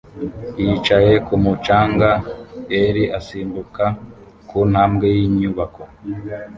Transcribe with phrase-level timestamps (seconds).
[0.61, 2.09] Yicaye kumu canga
[2.81, 3.85] er asimbuka
[4.49, 5.83] kuntambwe yinyubako